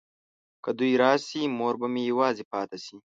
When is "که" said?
0.63-0.71